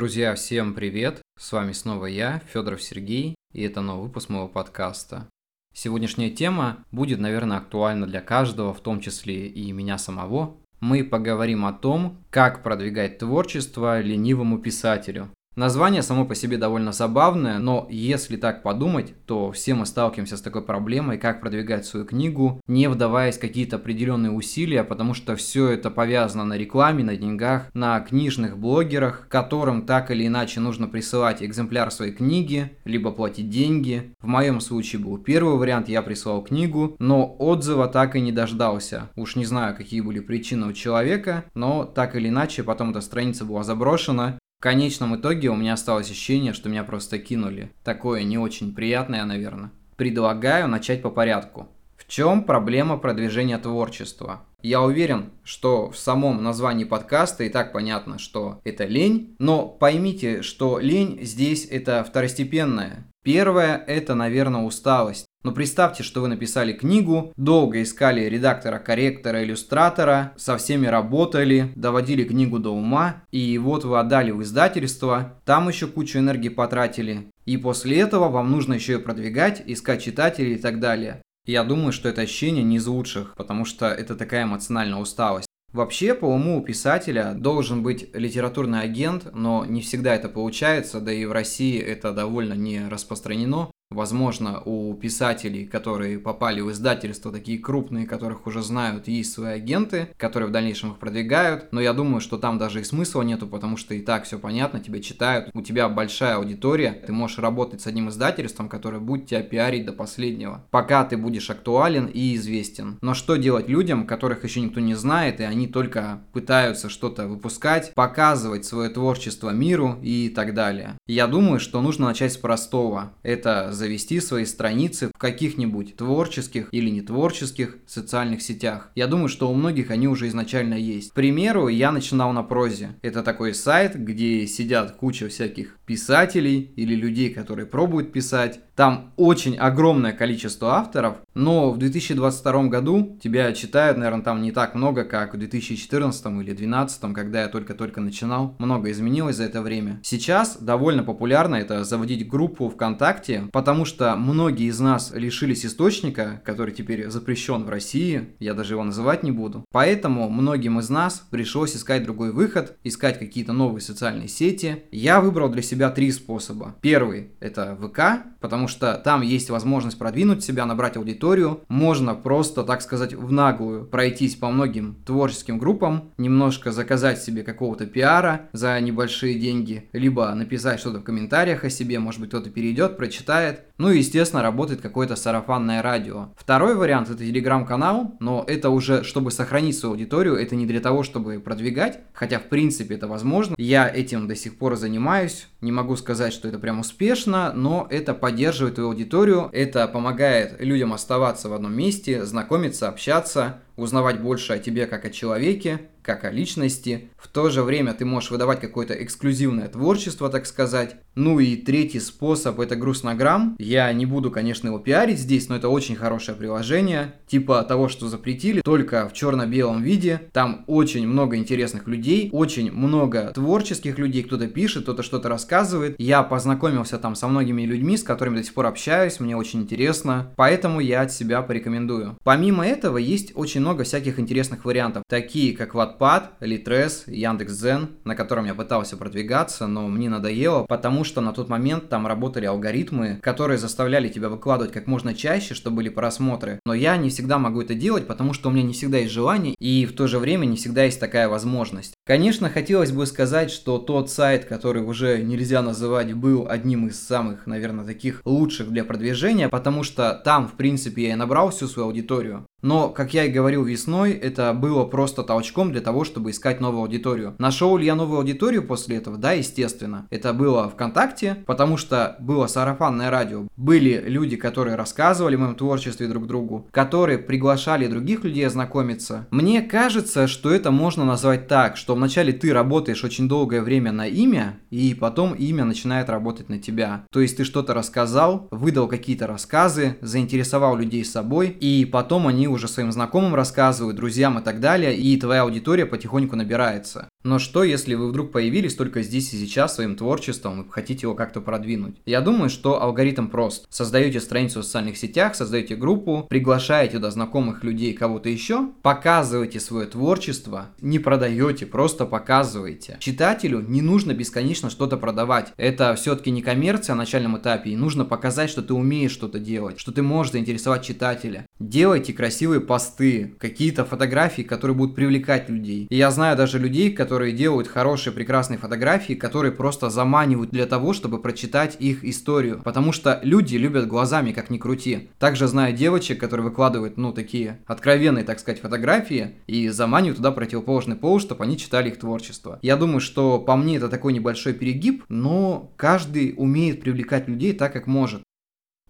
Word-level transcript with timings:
Друзья, 0.00 0.34
всем 0.34 0.72
привет! 0.72 1.20
С 1.38 1.52
вами 1.52 1.72
снова 1.72 2.06
я, 2.06 2.40
Федоров 2.50 2.82
Сергей, 2.82 3.34
и 3.52 3.62
это 3.64 3.82
новый 3.82 4.06
выпуск 4.06 4.30
моего 4.30 4.48
подкаста. 4.48 5.28
Сегодняшняя 5.74 6.30
тема 6.30 6.86
будет, 6.90 7.18
наверное, 7.18 7.58
актуальна 7.58 8.06
для 8.06 8.22
каждого, 8.22 8.72
в 8.72 8.80
том 8.80 9.00
числе 9.00 9.46
и 9.46 9.70
меня 9.72 9.98
самого. 9.98 10.56
Мы 10.80 11.04
поговорим 11.04 11.66
о 11.66 11.74
том, 11.74 12.16
как 12.30 12.62
продвигать 12.62 13.18
творчество 13.18 14.00
ленивому 14.00 14.58
писателю. 14.58 15.28
Название 15.56 16.02
само 16.02 16.24
по 16.24 16.36
себе 16.36 16.58
довольно 16.58 16.92
забавное, 16.92 17.58
но 17.58 17.88
если 17.90 18.36
так 18.36 18.62
подумать, 18.62 19.12
то 19.26 19.50
все 19.50 19.74
мы 19.74 19.84
сталкиваемся 19.84 20.36
с 20.36 20.40
такой 20.40 20.62
проблемой, 20.62 21.18
как 21.18 21.40
продвигать 21.40 21.84
свою 21.84 22.06
книгу, 22.06 22.60
не 22.68 22.88
вдаваясь 22.88 23.36
в 23.36 23.40
какие-то 23.40 23.76
определенные 23.76 24.30
усилия, 24.30 24.84
потому 24.84 25.12
что 25.12 25.34
все 25.34 25.68
это 25.70 25.90
повязано 25.90 26.44
на 26.44 26.56
рекламе, 26.56 27.02
на 27.02 27.16
деньгах, 27.16 27.68
на 27.74 27.98
книжных 27.98 28.56
блогерах, 28.56 29.26
которым 29.28 29.86
так 29.86 30.12
или 30.12 30.26
иначе 30.28 30.60
нужно 30.60 30.86
присылать 30.86 31.42
экземпляр 31.42 31.90
своей 31.90 32.12
книги, 32.12 32.70
либо 32.84 33.10
платить 33.10 33.50
деньги. 33.50 34.14
В 34.20 34.28
моем 34.28 34.60
случае 34.60 35.02
был 35.02 35.18
первый 35.18 35.56
вариант, 35.56 35.88
я 35.88 36.02
прислал 36.02 36.42
книгу, 36.42 36.94
но 37.00 37.36
отзыва 37.40 37.88
так 37.88 38.14
и 38.14 38.20
не 38.20 38.30
дождался. 38.30 39.10
Уж 39.16 39.34
не 39.34 39.44
знаю, 39.44 39.76
какие 39.76 40.00
были 40.00 40.20
причины 40.20 40.68
у 40.68 40.72
человека, 40.72 41.44
но 41.54 41.84
так 41.84 42.14
или 42.14 42.28
иначе 42.28 42.62
потом 42.62 42.92
эта 42.92 43.00
страница 43.00 43.44
была 43.44 43.64
заброшена, 43.64 44.38
в 44.60 44.62
конечном 44.62 45.16
итоге 45.16 45.48
у 45.48 45.56
меня 45.56 45.72
осталось 45.72 46.10
ощущение, 46.10 46.52
что 46.52 46.68
меня 46.68 46.84
просто 46.84 47.18
кинули. 47.18 47.72
Такое 47.82 48.24
не 48.24 48.36
очень 48.36 48.74
приятное, 48.74 49.24
наверное. 49.24 49.70
Предлагаю 49.96 50.68
начать 50.68 51.00
по 51.00 51.08
порядку. 51.08 51.70
В 51.96 52.06
чем 52.06 52.44
проблема 52.44 52.98
продвижения 52.98 53.56
творчества? 53.56 54.44
Я 54.62 54.82
уверен, 54.82 55.30
что 55.42 55.90
в 55.90 55.96
самом 55.96 56.42
названии 56.42 56.84
подкаста 56.84 57.44
и 57.44 57.48
так 57.48 57.72
понятно, 57.72 58.18
что 58.18 58.60
это 58.64 58.84
лень, 58.84 59.34
но 59.38 59.66
поймите, 59.66 60.42
что 60.42 60.78
лень 60.78 61.20
здесь 61.22 61.66
это 61.70 62.04
второстепенное. 62.04 63.06
Первое– 63.22 63.76
это, 63.86 64.14
наверное, 64.14 64.62
усталость. 64.62 65.26
Но 65.42 65.52
представьте, 65.52 66.02
что 66.02 66.20
вы 66.20 66.28
написали 66.28 66.72
книгу, 66.72 67.32
долго 67.36 67.82
искали 67.82 68.26
редактора, 68.26 68.78
корректора, 68.78 69.42
иллюстратора, 69.42 70.32
со 70.36 70.58
всеми 70.58 70.86
работали, 70.86 71.72
доводили 71.76 72.24
книгу 72.24 72.58
до 72.58 72.74
ума, 72.74 73.22
и 73.30 73.56
вот 73.56 73.84
вы 73.84 73.98
отдали 73.98 74.30
в 74.32 74.42
издательство, 74.42 75.40
там 75.46 75.68
еще 75.68 75.86
кучу 75.86 76.18
энергии 76.18 76.50
потратили, 76.50 77.30
и 77.46 77.56
после 77.56 78.00
этого 78.00 78.28
вам 78.28 78.50
нужно 78.50 78.74
еще 78.74 78.94
и 78.94 79.02
продвигать, 79.02 79.62
искать 79.64 80.02
читателей 80.02 80.54
и 80.54 80.58
так 80.58 80.78
далее. 80.78 81.22
Я 81.50 81.64
думаю, 81.64 81.90
что 81.90 82.08
это 82.08 82.20
ощущение 82.20 82.62
не 82.62 82.76
из 82.76 82.86
лучших, 82.86 83.34
потому 83.34 83.64
что 83.64 83.86
это 83.86 84.14
такая 84.14 84.44
эмоциональная 84.44 85.00
усталость. 85.00 85.48
Вообще, 85.72 86.14
по 86.14 86.26
уму 86.26 86.60
у 86.60 86.62
писателя 86.62 87.32
должен 87.34 87.82
быть 87.82 88.14
литературный 88.14 88.82
агент, 88.82 89.34
но 89.34 89.64
не 89.64 89.80
всегда 89.80 90.14
это 90.14 90.28
получается, 90.28 91.00
да 91.00 91.12
и 91.12 91.24
в 91.24 91.32
России 91.32 91.76
это 91.76 92.12
довольно 92.12 92.52
не 92.52 92.86
распространено. 92.88 93.72
Возможно, 93.92 94.62
у 94.64 94.94
писателей, 94.94 95.66
которые 95.66 96.20
попали 96.20 96.60
в 96.60 96.70
издательство, 96.70 97.32
такие 97.32 97.58
крупные, 97.58 98.06
которых 98.06 98.46
уже 98.46 98.62
знают, 98.62 99.08
есть 99.08 99.32
свои 99.32 99.54
агенты, 99.54 100.10
которые 100.16 100.48
в 100.48 100.52
дальнейшем 100.52 100.92
их 100.92 100.98
продвигают. 100.98 101.72
Но 101.72 101.80
я 101.80 101.92
думаю, 101.92 102.20
что 102.20 102.38
там 102.38 102.56
даже 102.56 102.80
и 102.80 102.84
смысла 102.84 103.22
нету, 103.22 103.48
потому 103.48 103.76
что 103.76 103.92
и 103.94 104.00
так 104.00 104.24
все 104.24 104.38
понятно, 104.38 104.78
тебя 104.78 105.00
читают, 105.00 105.50
у 105.54 105.60
тебя 105.60 105.88
большая 105.88 106.36
аудитория, 106.36 107.02
ты 107.04 107.12
можешь 107.12 107.38
работать 107.38 107.80
с 107.80 107.88
одним 107.88 108.10
издательством, 108.10 108.68
которое 108.68 109.00
будет 109.00 109.26
тебя 109.26 109.42
пиарить 109.42 109.86
до 109.86 109.92
последнего, 109.92 110.64
пока 110.70 111.04
ты 111.04 111.16
будешь 111.16 111.50
актуален 111.50 112.06
и 112.06 112.36
известен. 112.36 112.96
Но 113.02 113.14
что 113.14 113.34
делать 113.34 113.68
людям, 113.68 114.06
которых 114.06 114.44
еще 114.44 114.60
никто 114.60 114.78
не 114.78 114.94
знает, 114.94 115.40
и 115.40 115.42
они 115.42 115.66
только 115.66 116.20
пытаются 116.32 116.88
что-то 116.88 117.26
выпускать, 117.26 117.92
показывать 117.94 118.64
свое 118.64 118.88
творчество 118.88 119.50
миру 119.50 119.98
и 120.00 120.28
так 120.28 120.54
далее. 120.54 120.96
Я 121.08 121.26
думаю, 121.26 121.58
что 121.58 121.82
нужно 121.82 122.06
начать 122.06 122.32
с 122.32 122.36
простого. 122.36 123.14
Это 123.24 123.72
завести 123.80 124.20
свои 124.20 124.44
страницы 124.44 125.08
в 125.08 125.18
каких-нибудь 125.18 125.96
творческих 125.96 126.68
или 126.70 126.90
нетворческих 126.90 127.78
социальных 127.86 128.42
сетях. 128.42 128.90
Я 128.94 129.06
думаю, 129.06 129.28
что 129.28 129.50
у 129.50 129.54
многих 129.54 129.90
они 129.90 130.06
уже 130.06 130.28
изначально 130.28 130.74
есть. 130.74 131.10
К 131.10 131.14
примеру, 131.14 131.68
я 131.68 131.90
начинал 131.90 132.32
на 132.32 132.42
прозе. 132.42 132.90
Это 133.02 133.22
такой 133.22 133.54
сайт, 133.54 133.96
где 133.96 134.46
сидят 134.46 134.92
куча 134.92 135.28
всяких 135.28 135.78
писателей 135.86 136.72
или 136.76 136.94
людей, 136.94 137.30
которые 137.30 137.66
пробуют 137.66 138.12
писать. 138.12 138.60
Там 138.76 139.12
очень 139.16 139.56
огромное 139.56 140.12
количество 140.12 140.76
авторов, 140.76 141.16
но 141.34 141.70
в 141.70 141.78
2022 141.78 142.64
году 142.64 143.18
тебя 143.22 143.52
читают, 143.52 143.98
наверное, 143.98 144.24
там 144.24 144.40
не 144.40 144.52
так 144.52 144.74
много, 144.74 145.04
как 145.04 145.34
в 145.34 145.38
2014 145.38 146.26
или 146.26 146.52
2012, 146.52 147.12
когда 147.14 147.42
я 147.42 147.48
только-только 147.48 148.00
начинал. 148.00 148.54
Много 148.58 148.90
изменилось 148.90 149.36
за 149.36 149.44
это 149.44 149.62
время. 149.62 150.00
Сейчас 150.02 150.58
довольно 150.58 151.02
популярно 151.02 151.56
это 151.56 151.84
заводить 151.84 152.28
группу 152.28 152.68
ВКонтакте, 152.68 153.48
потому 153.52 153.69
что 153.84 154.16
многие 154.16 154.66
из 154.66 154.80
нас 154.80 155.12
лишились 155.14 155.64
источника, 155.64 156.42
который 156.44 156.74
теперь 156.74 157.08
запрещен 157.08 157.64
в 157.64 157.68
России, 157.70 158.34
я 158.38 158.54
даже 158.54 158.74
его 158.74 158.84
называть 158.84 159.22
не 159.22 159.32
буду. 159.32 159.64
Поэтому 159.72 160.28
многим 160.28 160.78
из 160.78 160.90
нас 160.90 161.26
пришлось 161.30 161.76
искать 161.76 162.04
другой 162.04 162.32
выход, 162.32 162.76
искать 162.84 163.18
какие-то 163.18 163.52
новые 163.52 163.80
социальные 163.80 164.28
сети. 164.28 164.84
Я 164.90 165.20
выбрал 165.20 165.48
для 165.48 165.62
себя 165.62 165.90
три 165.90 166.10
способа. 166.12 166.74
Первый– 166.80 167.30
это 167.40 167.76
ВК, 167.80 168.26
потому 168.40 168.68
что 168.68 168.94
там 169.04 169.22
есть 169.22 169.50
возможность 169.50 169.98
продвинуть 169.98 170.44
себя, 170.44 170.66
набрать 170.66 170.96
аудиторию. 170.96 171.62
Можно 171.68 172.14
просто, 172.14 172.64
так 172.64 172.82
сказать, 172.82 173.14
в 173.14 173.30
наглую 173.32 173.86
пройтись 173.86 174.36
по 174.36 174.50
многим 174.50 174.96
творческим 175.06 175.58
группам, 175.58 176.12
немножко 176.18 176.72
заказать 176.72 177.22
себе 177.22 177.42
какого-то 177.42 177.86
пиара 177.86 178.48
за 178.52 178.78
небольшие 178.80 179.38
деньги, 179.38 179.88
либо 179.92 180.34
написать 180.34 180.80
что-то 180.80 181.00
в 181.00 181.04
комментариях 181.04 181.64
о 181.64 181.70
себе, 181.70 181.98
может 181.98 182.20
быть, 182.20 182.30
кто-то 182.30 182.50
перейдет, 182.50 182.96
прочитает. 182.96 183.59
Ну 183.78 183.90
и, 183.90 183.98
естественно, 183.98 184.42
работает 184.42 184.80
какое-то 184.80 185.16
сарафанное 185.16 185.82
радио. 185.82 186.28
Второй 186.36 186.74
вариант– 186.74 187.08
это 187.10 187.24
телеграм-канал, 187.24 188.16
но 188.20 188.44
это 188.46 188.70
уже, 188.70 189.04
чтобы 189.04 189.30
сохранить 189.30 189.78
свою 189.78 189.94
аудиторию, 189.94 190.36
это 190.36 190.54
не 190.54 190.66
для 190.66 190.80
того, 190.80 191.02
чтобы 191.02 191.40
продвигать, 191.40 192.00
хотя, 192.12 192.38
в 192.38 192.44
принципе, 192.44 192.96
это 192.96 193.08
возможно. 193.08 193.54
Я 193.58 193.88
этим 193.88 194.28
до 194.28 194.36
сих 194.36 194.58
пор 194.58 194.76
занимаюсь, 194.76 195.48
не 195.60 195.72
могу 195.72 195.96
сказать, 195.96 196.32
что 196.32 196.48
это 196.48 196.58
прям 196.58 196.80
успешно, 196.80 197.52
но 197.54 197.86
это 197.90 198.14
поддерживает 198.14 198.74
твою 198.74 198.90
аудиторию, 198.90 199.48
это 199.52 199.88
помогает 199.88 200.56
людям 200.60 200.92
оставаться 200.92 201.48
в 201.48 201.54
одном 201.54 201.74
месте, 201.74 202.24
знакомиться, 202.24 202.88
общаться, 202.88 203.60
узнавать 203.80 204.20
больше 204.20 204.52
о 204.52 204.58
тебе 204.58 204.86
как 204.86 205.04
о 205.04 205.10
человеке, 205.10 205.80
как 206.02 206.24
о 206.24 206.30
личности. 206.30 207.10
В 207.16 207.28
то 207.28 207.50
же 207.50 207.62
время 207.62 207.94
ты 207.94 208.04
можешь 208.04 208.30
выдавать 208.30 208.60
какое-то 208.60 208.94
эксклюзивное 208.94 209.68
творчество, 209.68 210.28
так 210.28 210.46
сказать. 210.46 210.96
Ну 211.14 211.38
и 211.38 211.56
третий 211.56 212.00
способ 212.00 212.60
это 212.60 212.76
Грустнограмм. 212.76 213.56
Я 213.58 213.92
не 213.92 214.06
буду, 214.06 214.30
конечно, 214.30 214.68
его 214.68 214.78
пиарить 214.78 215.18
здесь, 215.18 215.48
но 215.48 215.56
это 215.56 215.68
очень 215.68 215.96
хорошее 215.96 216.36
приложение. 216.36 217.14
Типа 217.26 217.62
того, 217.62 217.88
что 217.88 218.08
запретили, 218.08 218.60
только 218.62 219.08
в 219.08 219.12
черно-белом 219.12 219.82
виде. 219.82 220.22
Там 220.32 220.64
очень 220.66 221.06
много 221.06 221.36
интересных 221.36 221.86
людей, 221.86 222.30
очень 222.32 222.72
много 222.72 223.32
творческих 223.34 223.98
людей. 223.98 224.22
Кто-то 224.22 224.46
пишет, 224.48 224.84
кто-то 224.84 225.02
что-то 225.02 225.28
рассказывает. 225.28 225.96
Я 225.98 226.22
познакомился 226.22 226.98
там 226.98 227.14
со 227.14 227.28
многими 227.28 227.62
людьми, 227.62 227.96
с 227.96 228.02
которыми 228.02 228.38
до 228.38 228.44
сих 228.44 228.54
пор 228.54 228.66
общаюсь, 228.66 229.20
мне 229.20 229.36
очень 229.36 229.60
интересно. 229.60 230.32
Поэтому 230.36 230.80
я 230.80 231.02
от 231.02 231.12
себя 231.12 231.42
порекомендую. 231.42 232.16
Помимо 232.24 232.66
этого, 232.66 232.96
есть 232.96 233.32
очень 233.34 233.60
много 233.60 233.69
всяких 233.84 234.18
интересных 234.18 234.64
вариантов, 234.64 235.02
такие 235.08 235.56
как 235.56 235.74
Wattpad, 235.74 236.40
Litres, 236.40 237.02
Яндекс.Зен, 237.06 237.90
на 238.04 238.14
котором 238.14 238.44
я 238.44 238.54
пытался 238.54 238.96
продвигаться, 238.96 239.66
но 239.66 239.88
мне 239.88 240.08
надоело, 240.08 240.64
потому 240.64 241.04
что 241.04 241.20
на 241.20 241.32
тот 241.32 241.48
момент 241.48 241.88
там 241.88 242.06
работали 242.06 242.46
алгоритмы, 242.46 243.18
которые 243.22 243.58
заставляли 243.58 244.08
тебя 244.08 244.28
выкладывать 244.28 244.72
как 244.72 244.86
можно 244.86 245.14
чаще, 245.14 245.54
чтобы 245.54 245.76
были 245.76 245.88
просмотры. 245.88 246.60
Но 246.64 246.74
я 246.74 246.96
не 246.96 247.10
всегда 247.10 247.38
могу 247.38 247.62
это 247.62 247.74
делать, 247.74 248.06
потому 248.06 248.32
что 248.32 248.48
у 248.48 248.52
меня 248.52 248.62
не 248.62 248.72
всегда 248.72 248.98
есть 248.98 249.12
желание, 249.12 249.54
и 249.58 249.86
в 249.86 249.94
то 249.94 250.06
же 250.06 250.18
время 250.18 250.46
не 250.46 250.56
всегда 250.56 250.84
есть 250.84 251.00
такая 251.00 251.28
возможность. 251.28 251.94
Конечно, 252.06 252.48
хотелось 252.48 252.92
бы 252.92 253.06
сказать, 253.06 253.50
что 253.50 253.78
тот 253.78 254.10
сайт, 254.10 254.44
который 254.44 254.82
уже 254.82 255.22
нельзя 255.22 255.62
называть, 255.62 256.12
был 256.12 256.46
одним 256.48 256.88
из 256.88 257.00
самых, 257.00 257.46
наверное, 257.46 257.84
таких 257.84 258.22
лучших 258.24 258.70
для 258.70 258.84
продвижения, 258.84 259.48
потому 259.48 259.82
что 259.82 260.20
там, 260.24 260.48
в 260.48 260.52
принципе, 260.52 261.04
я 261.04 261.12
и 261.12 261.16
набрал 261.16 261.50
всю 261.50 261.66
свою 261.66 261.88
аудиторию. 261.88 262.46
Но, 262.62 262.88
как 262.88 263.14
я 263.14 263.24
и 263.24 263.30
говорил 263.30 263.64
весной, 263.64 264.12
это 264.12 264.52
было 264.52 264.84
просто 264.84 265.22
толчком 265.22 265.72
для 265.72 265.80
того, 265.80 266.04
чтобы 266.04 266.30
искать 266.30 266.60
новую 266.60 266.82
аудиторию. 266.82 267.34
Нашел 267.38 267.76
ли 267.76 267.86
я 267.86 267.94
новую 267.94 268.18
аудиторию 268.18 268.66
после 268.66 268.96
этого? 268.96 269.16
Да, 269.16 269.32
естественно. 269.32 270.06
Это 270.10 270.32
было 270.32 270.68
ВКонтакте, 270.68 271.42
потому 271.46 271.76
что 271.76 272.16
было 272.20 272.46
сарафанное 272.46 273.10
радио. 273.10 273.46
Были 273.56 274.02
люди, 274.06 274.36
которые 274.36 274.76
рассказывали 274.76 275.36
о 275.36 275.38
моем 275.38 275.54
творчестве 275.54 276.06
друг 276.06 276.26
другу, 276.26 276.68
которые 276.70 277.18
приглашали 277.18 277.86
других 277.86 278.24
людей 278.24 278.46
ознакомиться. 278.46 279.26
Мне 279.30 279.62
кажется, 279.62 280.26
что 280.26 280.50
это 280.50 280.70
можно 280.70 281.04
назвать 281.04 281.48
так, 281.48 281.76
что 281.76 281.94
вначале 281.94 282.32
ты 282.32 282.52
работаешь 282.52 283.04
очень 283.04 283.28
долгое 283.28 283.62
время 283.62 283.92
на 283.92 284.06
имя, 284.06 284.58
и 284.70 284.94
потом 284.94 285.34
имя 285.34 285.64
начинает 285.64 286.08
работать 286.08 286.48
на 286.48 286.58
тебя. 286.58 287.04
То 287.10 287.20
есть 287.20 287.36
ты 287.36 287.44
что-то 287.44 287.74
рассказал, 287.74 288.48
выдал 288.50 288.88
какие-то 288.88 289.26
рассказы, 289.26 289.96
заинтересовал 290.00 290.76
людей 290.76 291.04
собой, 291.04 291.48
и 291.48 291.84
потом 291.84 292.26
они 292.26 292.49
уже 292.50 292.68
своим 292.68 292.92
знакомым 292.92 293.34
рассказывают, 293.34 293.96
друзьям 293.96 294.38
и 294.38 294.42
так 294.42 294.60
далее, 294.60 294.96
и 294.96 295.16
твоя 295.16 295.42
аудитория 295.42 295.86
потихоньку 295.86 296.36
набирается. 296.36 297.08
Но 297.22 297.38
что, 297.38 297.64
если 297.64 297.94
вы 297.94 298.08
вдруг 298.08 298.32
появились 298.32 298.74
только 298.74 299.02
здесь 299.02 299.32
и 299.34 299.36
сейчас 299.36 299.74
своим 299.74 299.94
творчеством 299.94 300.62
и 300.62 300.70
хотите 300.70 301.02
его 301.02 301.14
как-то 301.14 301.42
продвинуть? 301.42 301.96
Я 302.06 302.22
думаю, 302.22 302.48
что 302.48 302.82
алгоритм 302.82 303.28
прост. 303.28 303.66
Создаете 303.68 304.20
страницу 304.20 304.60
в 304.60 304.64
социальных 304.64 304.96
сетях, 304.96 305.34
создаете 305.34 305.76
группу, 305.76 306.26
приглашаете 306.30 306.94
туда 306.94 307.10
знакомых 307.10 307.62
людей, 307.62 307.92
кого-то 307.92 308.30
еще, 308.30 308.70
показываете 308.82 309.60
свое 309.60 309.86
творчество, 309.86 310.68
не 310.80 310.98
продаете, 310.98 311.66
просто 311.66 312.06
показываете. 312.06 312.96
Читателю 313.00 313.60
не 313.60 313.82
нужно 313.82 314.14
бесконечно 314.14 314.70
что-то 314.70 314.96
продавать. 314.96 315.52
Это 315.58 315.94
все-таки 315.96 316.30
не 316.30 316.40
коммерция 316.40 316.94
на 316.94 317.00
начальном 317.00 317.36
этапе, 317.36 317.70
и 317.70 317.76
нужно 317.76 318.06
показать, 318.06 318.48
что 318.48 318.62
ты 318.62 318.72
умеешь 318.72 319.12
что-то 319.12 319.38
делать, 319.38 319.78
что 319.78 319.92
ты 319.92 320.02
можешь 320.02 320.32
заинтересовать 320.32 320.84
читателя. 320.84 321.46
Делайте 321.58 322.14
красивые 322.40 322.62
посты, 322.62 323.34
какие-то 323.38 323.84
фотографии, 323.84 324.40
которые 324.40 324.74
будут 324.74 324.94
привлекать 324.94 325.50
людей. 325.50 325.86
И 325.90 325.96
я 325.96 326.10
знаю 326.10 326.38
даже 326.38 326.58
людей, 326.58 326.90
которые 326.90 327.34
делают 327.34 327.68
хорошие, 327.68 328.14
прекрасные 328.14 328.56
фотографии, 328.56 329.12
которые 329.12 329.52
просто 329.52 329.90
заманивают 329.90 330.50
для 330.50 330.64
того, 330.64 330.94
чтобы 330.94 331.20
прочитать 331.20 331.76
их 331.78 332.02
историю. 332.02 332.62
Потому 332.64 332.92
что 332.92 333.20
люди 333.22 333.56
любят 333.56 333.86
глазами, 333.86 334.32
как 334.32 334.48
ни 334.48 334.56
крути. 334.56 335.10
Также 335.18 335.48
знаю 335.48 335.76
девочек, 335.76 336.18
которые 336.18 336.48
выкладывают, 336.48 336.96
ну, 336.96 337.12
такие 337.12 337.58
откровенные, 337.66 338.24
так 338.24 338.40
сказать, 338.40 338.62
фотографии 338.62 339.34
и 339.46 339.68
заманивают 339.68 340.16
туда 340.16 340.30
противоположный 340.30 340.96
пол, 340.96 341.20
чтобы 341.20 341.44
они 341.44 341.58
читали 341.58 341.90
их 341.90 341.98
творчество. 341.98 342.58
Я 342.62 342.76
думаю, 342.76 343.00
что 343.00 343.38
по 343.38 343.54
мне 343.54 343.76
это 343.76 343.90
такой 343.90 344.14
небольшой 344.14 344.54
перегиб, 344.54 345.04
но 345.10 345.70
каждый 345.76 346.32
умеет 346.38 346.80
привлекать 346.80 347.28
людей 347.28 347.52
так, 347.52 347.74
как 347.74 347.86
может. 347.86 348.22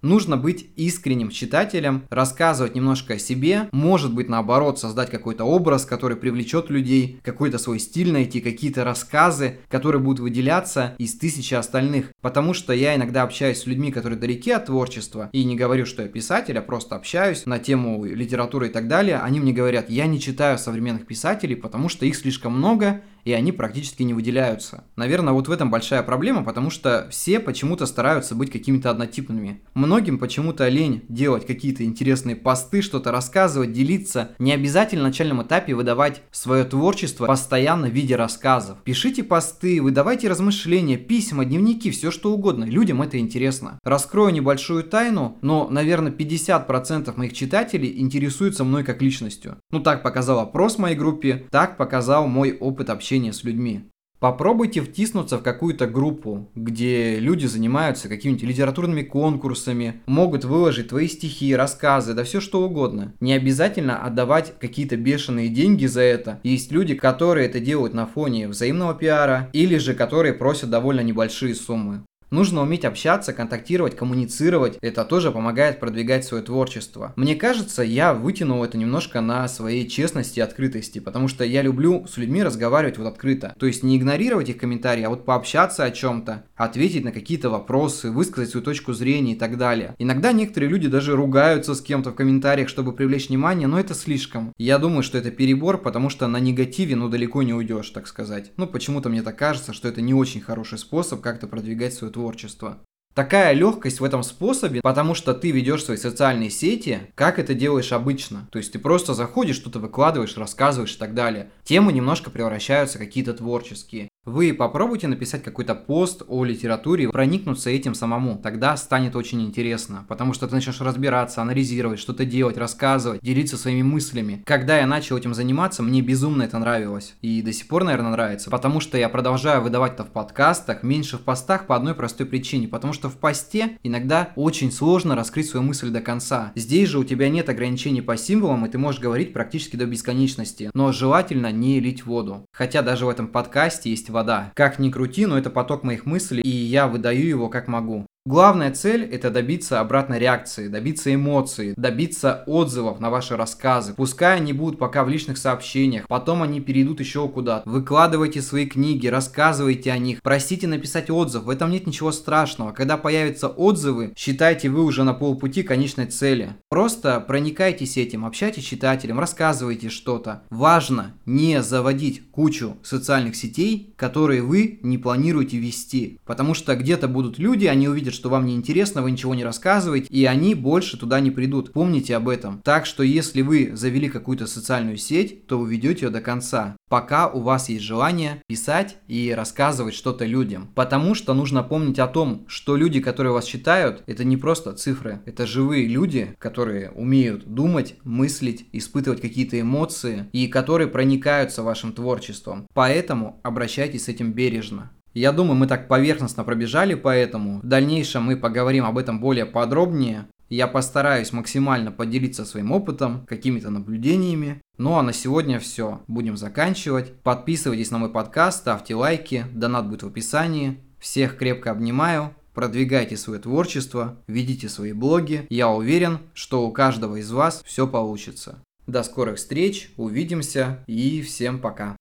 Нужно 0.02 0.38
быть 0.38 0.70
искренним 0.76 1.28
читателем, 1.28 2.04
рассказывать 2.08 2.74
немножко 2.74 3.14
о 3.14 3.18
себе, 3.18 3.68
может 3.72 4.14
быть 4.14 4.30
наоборот 4.30 4.78
создать 4.78 5.10
какой-то 5.10 5.44
образ, 5.44 5.84
который 5.84 6.16
привлечет 6.16 6.70
людей, 6.70 7.20
какой-то 7.22 7.58
свой 7.58 7.78
стиль 7.78 8.10
найти, 8.10 8.40
какие-то 8.40 8.82
рассказы, 8.84 9.58
которые 9.68 10.00
будут 10.00 10.20
выделяться 10.20 10.94
из 10.96 11.18
тысячи 11.18 11.52
остальных. 11.52 12.12
Потому 12.22 12.54
что 12.54 12.72
я 12.72 12.96
иногда 12.96 13.24
общаюсь 13.24 13.58
с 13.58 13.66
людьми, 13.66 13.92
которые 13.92 14.18
далеки 14.18 14.50
от 14.52 14.66
творчества, 14.66 15.28
и 15.32 15.44
не 15.44 15.54
говорю, 15.54 15.84
что 15.84 16.02
я 16.02 16.08
писатель, 16.08 16.58
а 16.58 16.62
просто 16.62 16.96
общаюсь 16.96 17.44
на 17.44 17.58
тему 17.58 18.04
литературы 18.04 18.68
и 18.68 18.70
так 18.70 18.88
далее. 18.88 19.18
Они 19.18 19.38
мне 19.38 19.52
говорят, 19.52 19.90
я 19.90 20.06
не 20.06 20.18
читаю 20.18 20.58
современных 20.58 21.06
писателей, 21.06 21.56
потому 21.56 21.90
что 21.90 22.06
их 22.06 22.16
слишком 22.16 22.54
много, 22.56 23.02
и 23.24 23.32
они 23.32 23.52
практически 23.52 24.02
не 24.02 24.14
выделяются. 24.14 24.84
Наверное, 24.96 25.32
вот 25.32 25.48
в 25.48 25.52
этом 25.52 25.70
большая 25.70 26.02
проблема, 26.02 26.42
потому 26.42 26.70
что 26.70 27.06
все 27.10 27.38
почему-то 27.40 27.86
стараются 27.86 28.34
быть 28.34 28.50
какими-то 28.50 28.90
однотипными. 28.90 29.60
Многим 29.90 30.20
почему-то 30.20 30.68
лень 30.68 31.02
делать 31.08 31.44
какие-то 31.44 31.82
интересные 31.82 32.36
посты, 32.36 32.80
что-то 32.80 33.10
рассказывать, 33.10 33.72
делиться. 33.72 34.36
Не 34.38 34.52
обязательно 34.52 35.02
на 35.02 35.08
начальном 35.08 35.42
этапе 35.42 35.74
выдавать 35.74 36.22
свое 36.30 36.62
творчество 36.62 37.26
постоянно 37.26 37.88
в 37.88 37.92
виде 37.92 38.14
рассказов. 38.14 38.78
Пишите 38.84 39.24
посты, 39.24 39.82
выдавайте 39.82 40.28
размышления, 40.28 40.96
письма, 40.96 41.44
дневники, 41.44 41.90
все 41.90 42.12
что 42.12 42.32
угодно. 42.32 42.66
Людям 42.66 43.02
это 43.02 43.18
интересно. 43.18 43.80
Раскрою 43.82 44.32
небольшую 44.32 44.84
тайну, 44.84 45.38
но, 45.42 45.68
наверное, 45.68 46.12
50% 46.12 47.12
моих 47.16 47.32
читателей 47.32 47.98
интересуются 47.98 48.62
мной 48.62 48.84
как 48.84 49.02
личностью. 49.02 49.56
Ну 49.72 49.80
так 49.80 50.04
показал 50.04 50.38
опрос 50.38 50.76
в 50.76 50.78
моей 50.78 50.94
группе, 50.94 51.48
так 51.50 51.76
показал 51.76 52.28
мой 52.28 52.56
опыт 52.56 52.90
общения 52.90 53.32
с 53.32 53.42
людьми. 53.42 53.90
Попробуйте 54.20 54.82
втиснуться 54.82 55.38
в 55.38 55.42
какую-то 55.42 55.86
группу, 55.86 56.50
где 56.54 57.18
люди 57.18 57.46
занимаются 57.46 58.06
какими-нибудь 58.06 58.44
литературными 58.44 59.00
конкурсами, 59.02 60.02
могут 60.04 60.44
выложить 60.44 60.88
твои 60.88 61.08
стихи, 61.08 61.56
рассказы, 61.56 62.12
да 62.12 62.22
все 62.24 62.40
что 62.40 62.62
угодно. 62.62 63.14
Не 63.20 63.32
обязательно 63.32 64.04
отдавать 64.04 64.58
какие-то 64.58 64.98
бешеные 64.98 65.48
деньги 65.48 65.86
за 65.86 66.02
это. 66.02 66.38
Есть 66.42 66.70
люди, 66.70 66.94
которые 66.94 67.46
это 67.48 67.60
делают 67.60 67.94
на 67.94 68.06
фоне 68.06 68.46
взаимного 68.46 68.92
пиара, 68.92 69.48
или 69.54 69.78
же 69.78 69.94
которые 69.94 70.34
просят 70.34 70.68
довольно 70.68 71.00
небольшие 71.00 71.54
суммы. 71.54 72.04
Нужно 72.30 72.62
уметь 72.62 72.84
общаться, 72.84 73.32
контактировать, 73.32 73.96
коммуницировать. 73.96 74.78
Это 74.82 75.04
тоже 75.04 75.32
помогает 75.32 75.80
продвигать 75.80 76.24
свое 76.24 76.44
творчество. 76.44 77.12
Мне 77.16 77.34
кажется, 77.34 77.82
я 77.82 78.14
вытянул 78.14 78.62
это 78.62 78.78
немножко 78.78 79.20
на 79.20 79.48
своей 79.48 79.88
честности 79.88 80.38
и 80.38 80.42
открытости, 80.42 81.00
потому 81.00 81.26
что 81.26 81.44
я 81.44 81.62
люблю 81.62 82.06
с 82.06 82.18
людьми 82.18 82.44
разговаривать 82.44 82.98
вот 82.98 83.08
открыто. 83.08 83.52
То 83.58 83.66
есть 83.66 83.82
не 83.82 83.96
игнорировать 83.96 84.48
их 84.48 84.58
комментарии, 84.58 85.02
а 85.02 85.10
вот 85.10 85.24
пообщаться 85.24 85.82
о 85.82 85.90
чем-то, 85.90 86.44
ответить 86.54 87.04
на 87.04 87.10
какие-то 87.10 87.50
вопросы, 87.50 88.12
высказать 88.12 88.50
свою 88.50 88.64
точку 88.64 88.92
зрения 88.92 89.32
и 89.32 89.36
так 89.36 89.58
далее. 89.58 89.96
Иногда 89.98 90.30
некоторые 90.30 90.70
люди 90.70 90.86
даже 90.86 91.16
ругаются 91.16 91.74
с 91.74 91.80
кем-то 91.80 92.12
в 92.12 92.14
комментариях, 92.14 92.68
чтобы 92.68 92.92
привлечь 92.92 93.28
внимание, 93.28 93.66
но 93.66 93.80
это 93.80 93.92
слишком. 93.92 94.52
Я 94.56 94.78
думаю, 94.78 95.02
что 95.02 95.18
это 95.18 95.32
перебор, 95.32 95.78
потому 95.78 96.08
что 96.10 96.28
на 96.28 96.38
негативе, 96.38 96.94
ну, 96.94 97.08
далеко 97.08 97.42
не 97.42 97.54
уйдешь, 97.54 97.90
так 97.90 98.06
сказать. 98.06 98.52
Ну, 98.56 98.68
почему-то 98.68 99.08
мне 99.08 99.22
так 99.22 99.36
кажется, 99.36 99.72
что 99.72 99.88
это 99.88 100.00
не 100.00 100.14
очень 100.14 100.40
хороший 100.40 100.78
способ 100.78 101.20
как-то 101.22 101.48
продвигать 101.48 101.92
свое 101.92 102.12
творчество 102.12 102.19
творчества. 102.20 102.78
Такая 103.14 103.52
легкость 103.54 103.98
в 103.98 104.04
этом 104.04 104.22
способе, 104.22 104.80
потому 104.82 105.14
что 105.14 105.34
ты 105.34 105.50
ведешь 105.50 105.84
свои 105.84 105.96
социальные 105.96 106.50
сети, 106.50 107.10
как 107.16 107.40
это 107.40 107.54
делаешь 107.54 107.92
обычно. 107.92 108.48
То 108.52 108.58
есть 108.58 108.72
ты 108.72 108.78
просто 108.78 109.14
заходишь, 109.14 109.56
что-то 109.56 109.80
выкладываешь, 109.80 110.36
рассказываешь 110.36 110.94
и 110.94 110.98
так 110.98 111.12
далее. 111.14 111.50
Темы 111.64 111.92
немножко 111.92 112.30
превращаются 112.30 112.98
какие-то 112.98 113.34
творческие. 113.34 114.09
Вы 114.26 114.52
попробуйте 114.52 115.08
написать 115.08 115.42
какой-то 115.42 115.74
пост 115.74 116.24
о 116.28 116.44
литературе, 116.44 117.08
проникнуться 117.08 117.70
этим 117.70 117.94
самому. 117.94 118.36
Тогда 118.36 118.76
станет 118.76 119.16
очень 119.16 119.40
интересно, 119.40 120.04
потому 120.08 120.34
что 120.34 120.46
ты 120.46 120.54
начнешь 120.54 120.82
разбираться, 120.82 121.40
анализировать, 121.40 121.98
что-то 121.98 122.26
делать, 122.26 122.58
рассказывать, 122.58 123.22
делиться 123.22 123.56
своими 123.56 123.80
мыслями. 123.80 124.42
Когда 124.44 124.76
я 124.76 124.86
начал 124.86 125.16
этим 125.16 125.32
заниматься, 125.32 125.82
мне 125.82 126.02
безумно 126.02 126.42
это 126.42 126.58
нравилось. 126.58 127.14
И 127.22 127.40
до 127.40 127.50
сих 127.54 127.66
пор, 127.66 127.84
наверное, 127.84 128.10
нравится, 128.10 128.50
потому 128.50 128.80
что 128.80 128.98
я 128.98 129.08
продолжаю 129.08 129.62
выдавать 129.62 129.94
это 129.94 130.04
в 130.04 130.10
подкастах, 130.10 130.82
меньше 130.82 131.16
в 131.16 131.22
постах 131.22 131.66
по 131.66 131.74
одной 131.74 131.94
простой 131.94 132.26
причине, 132.26 132.68
потому 132.68 132.92
что 132.92 133.08
в 133.08 133.16
посте 133.16 133.78
иногда 133.82 134.32
очень 134.36 134.70
сложно 134.70 135.16
раскрыть 135.16 135.48
свою 135.48 135.64
мысль 135.64 135.88
до 135.88 136.02
конца. 136.02 136.52
Здесь 136.54 136.90
же 136.90 136.98
у 136.98 137.04
тебя 137.04 137.30
нет 137.30 137.48
ограничений 137.48 138.02
по 138.02 138.18
символам, 138.18 138.66
и 138.66 138.68
ты 138.68 138.76
можешь 138.76 139.00
говорить 139.00 139.32
практически 139.32 139.76
до 139.76 139.86
бесконечности, 139.86 140.70
но 140.74 140.92
желательно 140.92 141.50
не 141.50 141.80
лить 141.80 142.04
воду. 142.04 142.44
Хотя 142.52 142.82
даже 142.82 143.06
в 143.06 143.08
этом 143.08 143.26
подкасте 143.26 143.88
есть 143.88 144.09
вода. 144.10 144.52
Как 144.54 144.78
ни 144.78 144.90
крути, 144.90 145.26
но 145.26 145.38
это 145.38 145.50
поток 145.50 145.82
моих 145.82 146.06
мыслей, 146.06 146.42
и 146.42 146.48
я 146.48 146.86
выдаю 146.86 147.26
его 147.26 147.48
как 147.48 147.68
могу. 147.68 148.06
Главная 148.26 148.70
цель– 148.70 149.02
это 149.12 149.30
добиться 149.30 149.80
обратной 149.80 150.18
реакции, 150.18 150.68
добиться 150.68 151.14
эмоций, 151.14 151.72
добиться 151.74 152.44
отзывов 152.46 153.00
на 153.00 153.08
ваши 153.08 153.34
рассказы. 153.34 153.94
Пускай 153.94 154.36
они 154.36 154.52
будут 154.52 154.78
пока 154.78 155.04
в 155.04 155.08
личных 155.08 155.38
сообщениях, 155.38 156.06
потом 156.06 156.42
они 156.42 156.60
перейдут 156.60 157.00
еще 157.00 157.26
куда-то. 157.30 157.66
Выкладывайте 157.66 158.42
свои 158.42 158.66
книги, 158.66 159.06
рассказывайте 159.06 159.90
о 159.90 159.96
них, 159.96 160.20
просите 160.20 160.66
написать 160.66 161.08
отзыв, 161.08 161.44
в 161.44 161.48
этом 161.48 161.70
нет 161.70 161.86
ничего 161.86 162.12
страшного. 162.12 162.72
Когда 162.72 162.98
появятся 162.98 163.48
отзывы, 163.48 164.12
считайте 164.14 164.68
вы 164.68 164.84
уже 164.84 165.02
на 165.02 165.14
полпути 165.14 165.62
конечной 165.62 166.04
цели. 166.04 166.56
Просто 166.68 167.20
проникайтесь 167.20 167.96
этим, 167.96 168.26
общайтесь 168.26 168.64
с 168.64 168.66
читателем, 168.66 169.18
рассказывайте 169.18 169.88
что-то. 169.88 170.42
Важно 170.50 171.14
не 171.24 171.62
заводить 171.62 172.30
кучу 172.32 172.76
социальных 172.82 173.34
сетей, 173.34 173.94
которые 173.96 174.42
вы 174.42 174.78
не 174.82 174.98
планируете 174.98 175.56
вести, 175.56 176.18
потому 176.26 176.52
что 176.52 176.76
где-то 176.76 177.08
будут 177.08 177.38
люди, 177.38 177.64
они 177.64 177.88
увидят 177.88 178.09
видят, 178.10 178.14
что 178.14 178.28
вам 178.28 178.46
не 178.46 178.54
интересно, 178.54 179.02
вы 179.02 179.12
ничего 179.12 179.34
не 179.34 179.44
рассказываете, 179.44 180.08
и 180.10 180.24
они 180.24 180.54
больше 180.54 180.98
туда 180.98 181.20
не 181.20 181.30
придут. 181.30 181.72
Помните 181.72 182.16
об 182.16 182.28
этом. 182.28 182.60
Так 182.64 182.86
что 182.86 183.02
если 183.02 183.42
вы 183.42 183.70
завели 183.74 184.08
какую-то 184.08 184.46
социальную 184.46 184.96
сеть, 184.96 185.46
то 185.46 185.58
вы 185.58 185.70
ведете 185.70 186.06
ее 186.06 186.10
до 186.10 186.20
конца, 186.20 186.76
пока 186.88 187.28
у 187.28 187.40
вас 187.40 187.68
есть 187.68 187.84
желание 187.84 188.42
писать 188.48 188.96
и 189.08 189.32
рассказывать 189.36 189.94
что-то 189.94 190.24
людям. 190.26 190.70
Потому 190.74 191.14
что 191.14 191.34
нужно 191.34 191.62
помнить 191.62 191.98
о 191.98 192.06
том, 192.06 192.44
что 192.48 192.76
люди, 192.76 193.00
которые 193.00 193.32
вас 193.32 193.44
читают, 193.44 194.02
это 194.06 194.24
не 194.24 194.36
просто 194.36 194.72
цифры, 194.72 195.20
это 195.26 195.46
живые 195.46 195.86
люди, 195.86 196.34
которые 196.38 196.90
умеют 196.90 197.44
думать, 197.46 197.94
мыслить, 198.04 198.66
испытывать 198.72 199.20
какие-то 199.20 199.60
эмоции 199.60 200.26
и 200.32 200.48
которые 200.48 200.88
проникаются 200.88 201.62
вашим 201.62 201.92
творчеством. 201.92 202.66
Поэтому 202.74 203.40
обращайтесь 203.42 204.04
с 204.04 204.08
этим 204.08 204.32
бережно. 204.32 204.90
Я 205.14 205.32
думаю, 205.32 205.56
мы 205.56 205.66
так 205.66 205.88
поверхностно 205.88 206.44
пробежали 206.44 206.94
по 206.94 207.08
этому. 207.08 207.60
В 207.60 207.66
дальнейшем 207.66 208.24
мы 208.24 208.36
поговорим 208.36 208.84
об 208.84 208.96
этом 208.98 209.20
более 209.20 209.46
подробнее. 209.46 210.26
Я 210.48 210.66
постараюсь 210.66 211.32
максимально 211.32 211.92
поделиться 211.92 212.44
своим 212.44 212.72
опытом, 212.72 213.24
какими-то 213.26 213.70
наблюдениями. 213.70 214.60
Ну 214.78 214.98
а 214.98 215.02
на 215.02 215.12
сегодня 215.12 215.58
все. 215.60 216.00
Будем 216.08 216.36
заканчивать. 216.36 217.12
Подписывайтесь 217.22 217.90
на 217.90 217.98
мой 217.98 218.10
подкаст, 218.10 218.58
ставьте 218.58 218.94
лайки, 218.94 219.46
донат 219.52 219.88
будет 219.88 220.02
в 220.02 220.08
описании. 220.08 220.78
Всех 220.98 221.36
крепко 221.36 221.70
обнимаю. 221.70 222.34
Продвигайте 222.54 223.16
свое 223.16 223.40
творчество, 223.40 224.18
ведите 224.26 224.68
свои 224.68 224.92
блоги. 224.92 225.46
Я 225.50 225.70
уверен, 225.70 226.18
что 226.34 226.66
у 226.66 226.72
каждого 226.72 227.16
из 227.16 227.30
вас 227.30 227.62
все 227.64 227.86
получится. 227.86 228.62
До 228.88 229.04
скорых 229.04 229.36
встреч, 229.36 229.92
увидимся 229.96 230.82
и 230.88 231.22
всем 231.22 231.60
пока. 231.60 231.96